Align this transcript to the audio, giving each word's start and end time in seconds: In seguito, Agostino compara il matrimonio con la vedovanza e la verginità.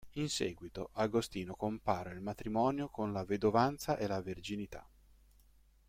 In 0.13 0.29
seguito, 0.31 0.89
Agostino 0.93 1.53
compara 1.53 2.09
il 2.09 2.21
matrimonio 2.21 2.87
con 2.89 3.13
la 3.13 3.23
vedovanza 3.23 3.97
e 3.97 4.07
la 4.07 4.19
verginità. 4.19 4.83